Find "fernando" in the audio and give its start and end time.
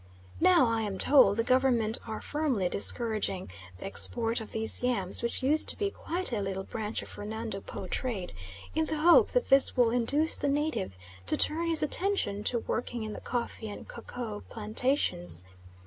7.07-7.61